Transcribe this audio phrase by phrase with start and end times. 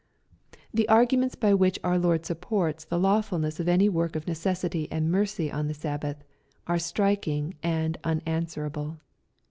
[0.73, 4.91] The arguments by which our Lord supports the lawful ness of any work of necessity
[4.91, 6.23] and mercy on the Sabbath,
[6.65, 8.97] are striking and unanswerable.